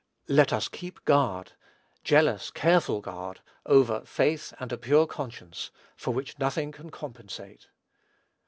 [0.27, 1.51] Let us keep guard
[2.03, 7.67] jealous, careful guard over "faith and a pure conscience," for which nothing can compensate.